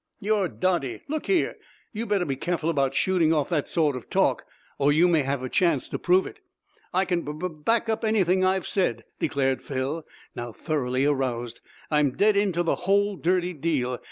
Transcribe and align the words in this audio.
"You're 0.19 0.47
dotty. 0.47 1.03
Look 1.07 1.27
here, 1.27 1.57
you 1.93 2.07
better 2.07 2.25
be 2.25 2.35
careful 2.35 2.71
about 2.71 2.95
shooting 2.95 3.31
off 3.31 3.49
that 3.49 3.67
sort 3.67 3.95
of 3.95 4.09
talk, 4.09 4.45
or 4.79 4.91
you 4.91 5.07
may 5.07 5.21
have 5.21 5.43
a 5.43 5.47
chance 5.47 5.87
to 5.89 5.99
prove 5.99 6.25
it." 6.25 6.39
"I 6.91 7.05
can 7.05 7.21
bub 7.21 7.63
back 7.63 7.87
up 7.87 8.03
anything 8.03 8.43
I've 8.43 8.65
said," 8.65 9.03
declared 9.19 9.61
Phil, 9.61 10.03
now 10.35 10.53
thoroughly 10.53 11.05
aroused. 11.05 11.59
"I'm 11.91 12.17
dead 12.17 12.35
onto 12.35 12.63
the 12.63 12.77
whole 12.89 13.15
dirty 13.15 13.53
deal. 13.53 13.99